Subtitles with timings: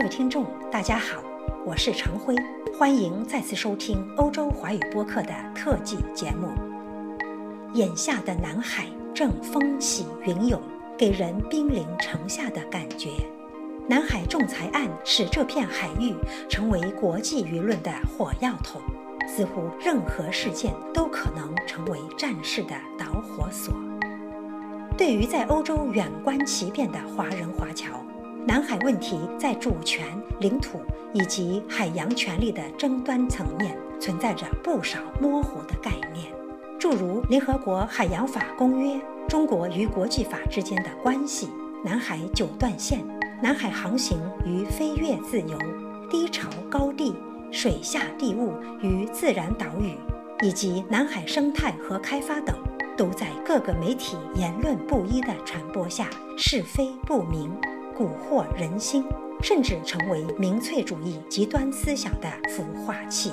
[0.00, 1.22] 各位听众，大家好，
[1.66, 2.34] 我是常辉，
[2.72, 6.48] 欢迎再次收听欧洲华语播客的特辑节目。
[7.74, 10.58] 眼下的南海正风起云涌，
[10.96, 13.10] 给人兵临城下的感觉。
[13.86, 16.14] 南海仲裁案使这片海域
[16.48, 18.80] 成为国际舆论的火药桶，
[19.28, 23.74] 似乎任何事件都可能成为战事的导火索。
[24.96, 28.02] 对于在欧洲远观其变的华人华侨，
[28.46, 30.06] 南海问题在主权、
[30.40, 30.80] 领土
[31.12, 36.32] 以及海洋权利的争端层面存在着不少模糊的概念，
[36.78, 38.98] 诸如联合国海洋法公约、
[39.28, 41.50] 中国与国际法之间的关系、
[41.84, 43.04] 南海九段线、
[43.42, 45.58] 南海航行与飞越自由、
[46.10, 47.14] 低潮高地、
[47.52, 49.96] 水下地物与自然岛屿，
[50.42, 52.56] 以及南海生态和开发等，
[52.96, 57.52] 都在各个媒体言论不一的传播下是非不明。
[58.00, 59.04] 蛊惑人心，
[59.42, 63.30] 甚至成为民粹主义极端思想的孵化器。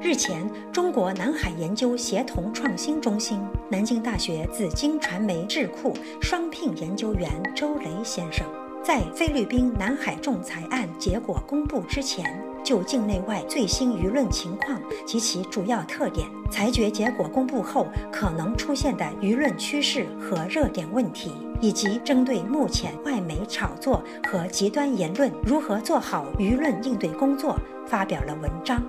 [0.00, 8.46] 日前，中国南海研究协同创新中心、南京大学紫金传媒智库双聘研究员周雷先生，
[8.80, 12.40] 在菲律宾南海仲裁案结果公布之前。
[12.64, 28.82] 就境内外最新舆论情况及其主要特点、裁决结果公布后可能出现的舆论趋势和热点问题，以及针对目前外媒炒作和极端言论如何做好舆论应对工作，发表了文章，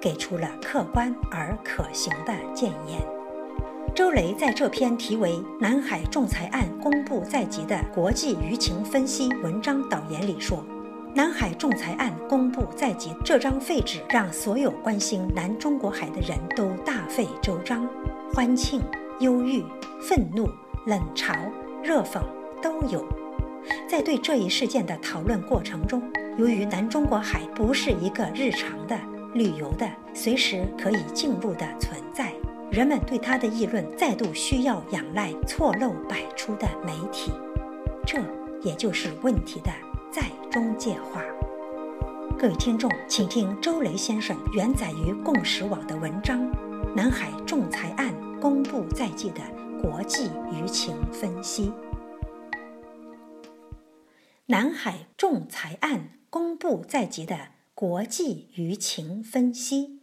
[0.00, 3.00] 给出了客观而可行的建言。
[3.94, 10.64] 周雷在这篇题为《南海仲裁案公布在即》的国际舆情分析文章导言里说。
[11.14, 17.88] 南海仲裁案公布在即，这张废纸让所有关心南中国海的人都大费周章，
[18.32, 18.80] 欢庆、
[19.20, 19.64] 忧郁、
[20.00, 20.48] 愤怒、
[20.86, 21.34] 冷嘲、
[21.82, 22.22] 热讽
[22.62, 23.04] 都有。
[23.88, 26.02] 在对这一事件的讨论过程中，
[26.36, 28.96] 由于南中国海不是一个日常的
[29.34, 32.32] 旅游的、随时可以进入的存在，
[32.70, 37.32] 人们对它的议论再度需要仰赖错漏百出的媒体，
[38.06, 38.18] 这
[38.62, 39.70] 也就是问题的。
[40.10, 41.22] 在中介化，
[42.38, 46.40] 各位听众，请听周雷先生原载于共识网的文章
[46.94, 49.42] 《南海仲裁案公布在即的
[49.82, 51.66] 国际舆情分析》。
[54.46, 60.00] 南海仲裁案公布在即的国际舆情分析，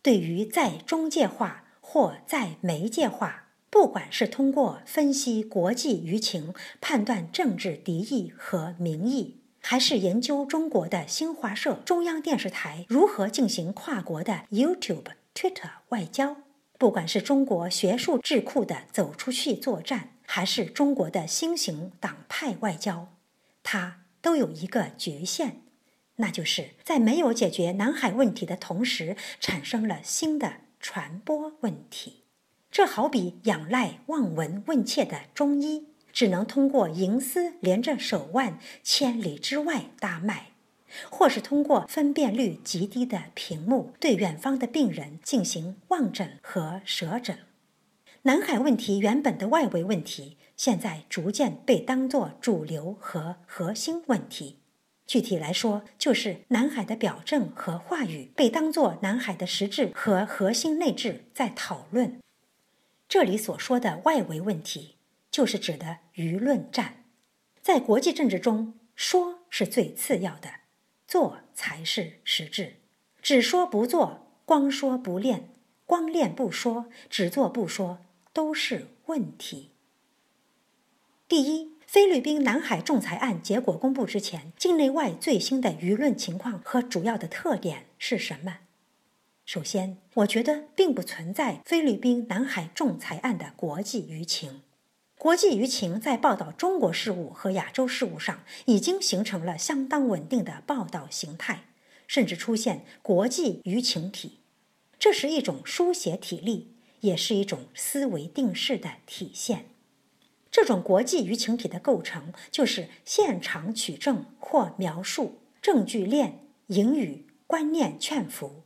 [0.00, 3.45] 对于在中介化或在媒介化。
[3.78, 15.04] 不管是通过分析国际舆情、判断政治敌意和民意，还是研究中国的新华社、中央电视台如何进行跨国的 YouTube、
[15.34, 16.36] Twitter 外交；
[16.78, 23.08] 不管是中国学术智库的走出去作战，还是中国的新型党派外交，
[23.62, 25.60] 它都有一个局限，
[26.16, 32.22] 那就是在没有解决南海问题的同时，产生了新的传播问题。
[32.76, 40.48] 这好比仰赖望闻问切的中医，只能通过银丝连着手腕千里之外搭脉，
[41.08, 47.38] 或是通过分辨率极低的屏幕对远方的病人进行望诊和舌诊。
[48.24, 54.58] 南海问题原本的外围问题，现在逐渐被当作主流和核心问题。
[55.06, 62.18] 具体来说，就是南海的表证和话语被当作南海的实质和核心内质在讨论。
[63.08, 64.96] 这里所说的外围问题，
[65.30, 67.04] 就是指的舆论战。
[67.62, 70.50] 在国际政治中，说是最次要的，
[71.06, 72.76] 做才是实质。
[73.22, 75.48] 只说不做，光说不练，
[75.84, 77.98] 光练不说，只做不说，
[78.32, 79.72] 都是问题。
[81.28, 88.58] 第一，菲律宾南海仲裁案结果公布之前，境内外最新的舆论情况和主要的特点是什么？
[89.46, 94.62] 首先，我觉得并不存在菲律宾南海仲裁案的国际舆情。
[95.16, 101.66] 国际舆情在报道中国事务和亚洲事务上已经形成了相当稳定的报道形态，
[102.08, 104.40] 甚至出现国际舆情体。
[104.98, 109.66] 这是一种书写体力，也是一种思维定式的体现。
[110.50, 118.64] 这种国际舆情体的构成，就是现场取证或描述、证据链、引语、观念劝服。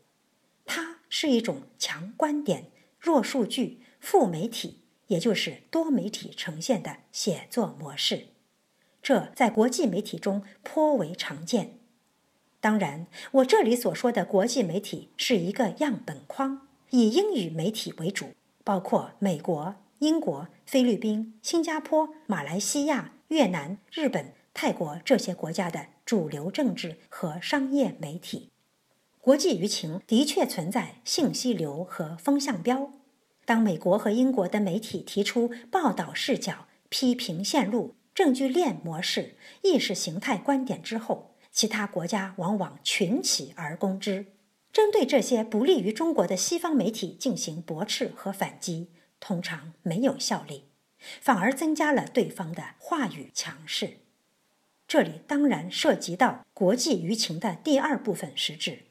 [0.72, 2.70] 它是一种强观点、
[3.00, 8.28] 弱数据、负媒体，也就是多媒体呈现的写作模式，
[9.02, 11.80] 这在国际媒体中颇为常见。
[12.60, 18.26] 当然，我这里所说的国际媒体是一个样本框，以英语媒体为主，
[18.62, 24.34] 包括美国、英国、菲律宾、新加坡、马来西亚、越南、日本。
[24.52, 28.50] 泰国这些国家的主流政治和商业媒体。
[29.20, 32.90] 国际舆情的确存在信息流和风向标。
[33.44, 44.26] 当美国和英国的媒体提出报道视角、批评线路、证据链模式、意识形态观点之后，其他国家往往群起而攻之，
[44.72, 48.88] 针对这些不利于中国的西方媒体进行驳斥和反击，
[49.18, 50.64] 通常没有效力，
[51.20, 53.98] 反而增加了对方的话语强势。
[54.88, 58.84] 这里当然涉及到国际舆情的第二部分实质。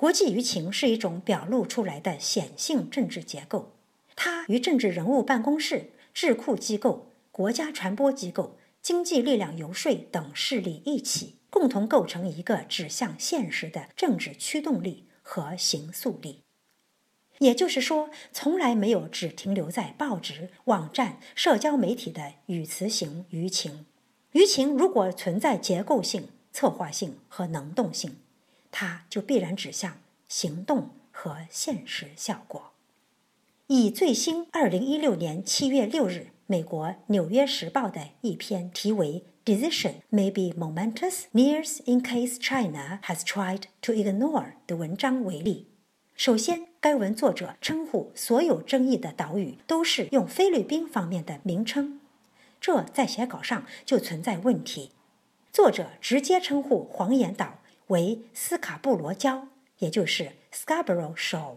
[0.00, 3.72] 国际舆情是一种表露出来的显性政治结构，
[4.16, 11.36] 它与政治人物办公室、智库机构、国家传播机构、经济力量游说等势力一起。
[11.50, 16.44] 共同构成一个指向现实的政治驱动力和形塑力，
[17.40, 23.84] 也就是说，从来没有只停留在报纸、网站、社交媒体的语词型舆情。
[24.32, 28.16] 舆情如果存在结构性、策划性和能动性，
[28.70, 32.72] 它就必然指向行动和现实效果。
[33.66, 39.24] 以最新二零一六年七月六日美国《纽约时报》的一篇题为。
[39.42, 45.66] Decision may be momentous news in case China has tried to ignore 的文章为例。
[46.14, 52.00] 首先，该文作者称呼所有争议的岛屿都是用菲律宾方面的名称，
[52.60, 54.90] 这在写稿上就存在问题。
[55.50, 57.59] 作者直接称呼黄岩岛
[57.90, 59.48] 为斯卡布罗礁，
[59.78, 61.56] 也就是 Scarborough Shoal，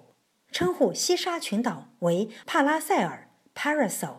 [0.52, 4.18] 称呼西沙群岛为帕拉塞尔 Parasol。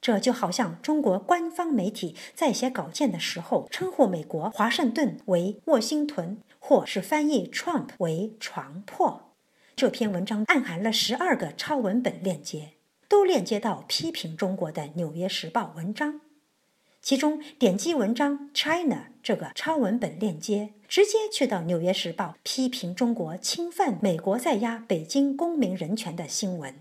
[0.00, 9.34] 这就好像中国官方媒体在写稿件的时候，称呼美国华盛顿为沃星屯，或是翻译 Trump 为床破。
[9.76, 12.72] 这篇文章暗含了十二个超文本链接，
[13.08, 16.20] 都链接到批评中国的《纽约时报》文章。
[17.02, 26.76] 其中点击文章 China 这个超文本链接，直接去到《纽约时报》批评中国侵犯美国在押北京公民人权的新闻。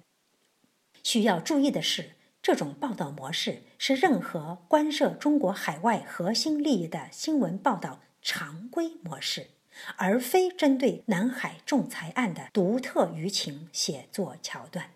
[1.03, 2.11] 需要注意的是。
[2.43, 9.51] 这种报道模式是任何关涉中国海外核心利益的新闻报道常规模式，
[9.95, 14.89] 而非针对南海仲裁案的独特舆情写作桥段。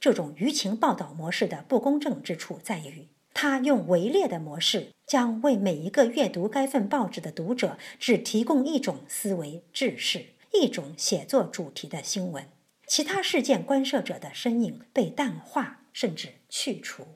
[0.00, 12.48] 这种舆情报道模式的不公正之处在于，他用围猎的模式，将为每一个阅读该份报纸的读者只提供一种思维制式、一种写作主题的新闻，
[12.86, 15.82] 其他事件关涉者的身影被淡化。
[15.94, 17.06] 甚至去除。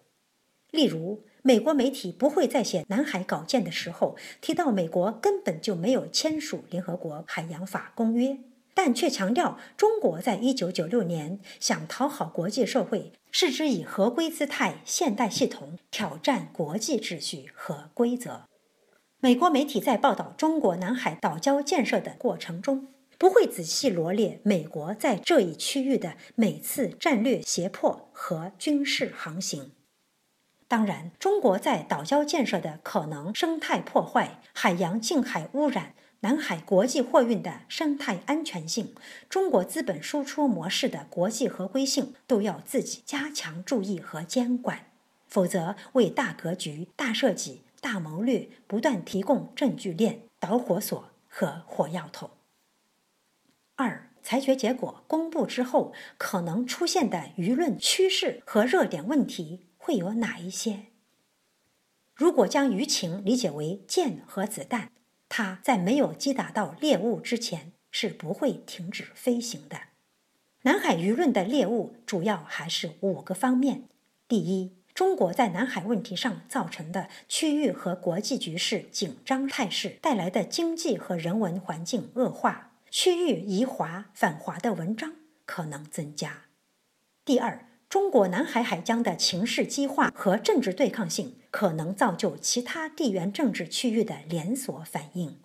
[0.70, 8.38] 例如，美国媒体不会在写南海稿件的时候提到美国根本就没有签署联合国海洋法公约，
[8.80, 18.44] 但却强调中国在一九九六年想讨好国际社会，是指以合规姿态、现代系统挑战国际秩序和规则。
[19.18, 22.86] 美国媒体在报道中国南海岛礁建设的过程中。
[23.18, 29.72] 不会仔细罗列美国在这一区域的每次战略胁迫和军事航行。
[30.68, 38.92] 当然，中国在岛礁建设的可能生态破坏、海洋近海污染、南海国际货运的生态安全性、
[39.28, 44.86] 中国资本输出模式的国际合规性，都要自己加强注意和监管，
[45.28, 52.30] 否则为大格局、大设计、大谋略不断提供证据链、导火索和火药桶。
[53.76, 60.86] 二、裁决结果公布之后，可能出现的舆论趋势和热点问题会有哪一些？
[62.12, 64.90] 如果将舆情理解为箭和子弹，
[65.28, 69.80] 它在没有击打到猎物之前是不会停止飞行的。
[70.62, 73.84] 南海舆论的猎物主要还是五个方面：
[74.26, 82.72] 第一，中国在南海问题上造成的区域和国际局势紧张态势带来的经济和人文环境恶化。
[82.90, 85.12] 区域移华反华的文章
[85.44, 86.44] 可能增加。
[87.24, 95.38] 第二，中国南海海疆的情势激化和政治对抗性可能造就其他地缘政治区域的连锁反应。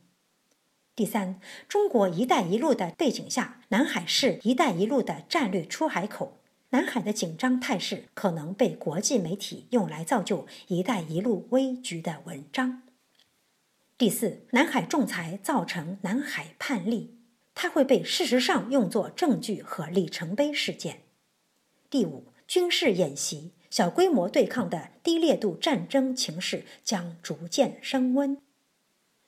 [0.94, 6.38] 第三，中国“一带一路”的背景下，南海是“一带一路”的战略出海口，
[6.72, 12.82] 南海的紧张态势可能被国际媒体用来造就“一带一路”危局的文章。
[13.98, 17.16] 第四，南海仲裁造成南海叛逆。
[17.56, 21.04] 它会被事实上用作证据和里程碑事件。
[21.90, 28.38] 第五，军事演习、小规模对抗的低烈度战争情势将逐渐升温。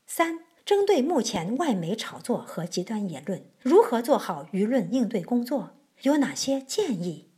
[0.05, 5.71] 三，针对目前外媒炒作和极端言论，如何做好舆论应对工作？
[6.03, 7.31] 有哪些建议？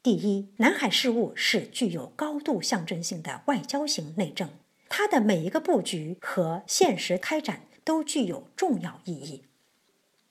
[0.00, 4.48] 第一，南海事务是具有高度象征性的外交型内政。
[4.88, 9.42] 它的每一个布局和现实开展都具有重要意义。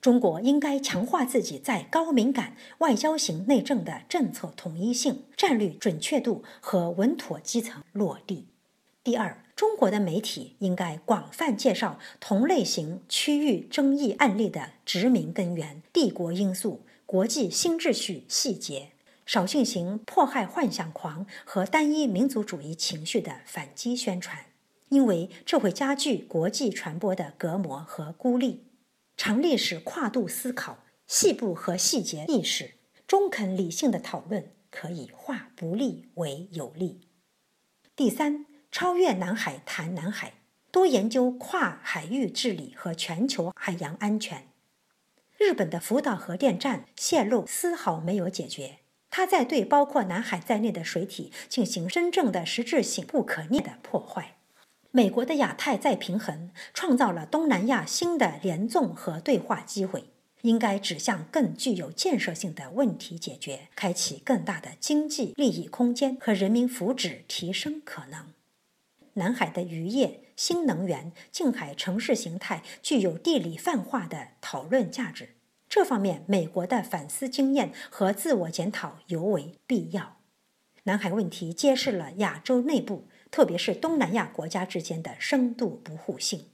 [0.01, 8.47] 中国应该强化自己在高敏感外交型内政的政策统一性、战略准确度和稳妥基层落地。
[9.03, 18.91] 第二，中国的媒体应该广泛介绍同类型区域争议案例的殖民根源、帝国因素、国际新秩序细节，
[19.25, 24.45] 少进行迫害幻想狂和单一民族主义情绪的反击宣传，
[24.87, 28.63] 因为这会加剧国际传播的隔膜和孤立。
[29.19, 37.01] 长历史跨度思考、细部和细节意识、中肯理性的讨论，可以化不利为有利。
[37.97, 38.45] 第三。
[38.71, 40.35] 超越南海谈南海，
[40.71, 44.47] 多研究跨海域治理和全球海洋安全。
[45.37, 48.77] 日本的福岛核电站泄漏丝毫没有解决，
[49.09, 54.37] 它在对包括南海在内的水体进行真正的实质性不可逆的破坏。
[54.91, 60.05] 美国的亚太再平衡创造了东南亚新的联纵和对话机会，
[60.41, 68.33] 应该指向更具有建设性的问题解决，开启更大的经济利益空间和人民福祉提升可能。
[69.13, 75.35] 南海的渔业、新能源、近海城市形态具有地理泛化的讨论价值。
[75.67, 80.17] 这方面，美国的反思经验和自我检讨尤为必要。
[80.83, 86.47] 南海问题揭示了亚洲内部，特别是东南亚国家之间的深度不互信。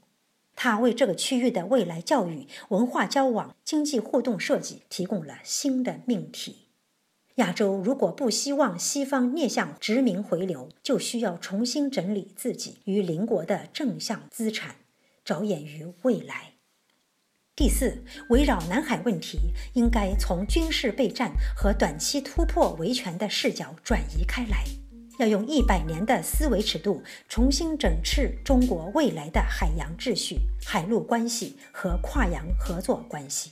[0.55, 6.67] 它为这个区域的未来教育、文化交往、经济互动设计提供了新的命题。
[7.35, 14.77] 亚洲如果不希望西方逆向殖民回流，就需要重新整理自己与邻国的正向资产，
[15.25, 16.53] 着眼于未来。
[17.53, 19.37] 第四，围绕南海问题，
[19.73, 24.63] 应该从军事备战和短期突破维权的视角转移开来，
[25.17, 33.51] 要用一百年的思维尺度重新整治中国未来的海洋秩序、海陆关系和跨洋合作关系。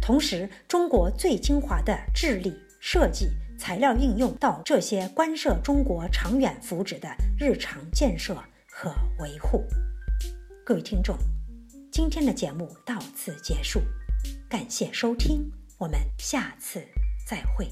[0.00, 2.54] 同时，中国最精华的智力。
[2.86, 8.34] 设计材料应用到这些关涉中国长远福祉的日常建设
[8.70, 9.64] 和维护。
[10.66, 11.16] 各位听众，
[11.90, 13.80] 今天的节目到此结束，
[14.50, 16.86] 感谢收听，我们下次
[17.26, 17.66] 再会。